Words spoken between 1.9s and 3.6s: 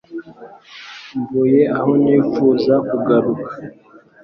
nifuza kugaruka